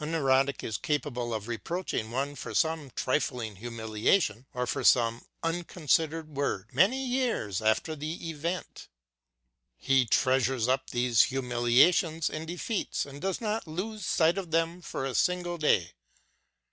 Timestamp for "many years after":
6.74-7.94